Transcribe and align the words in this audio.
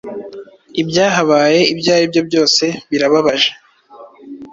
Ibyahabaye 0.81 1.59
ibyaribyo 1.73 2.21
byose 2.29 2.63
birababje 2.89 3.51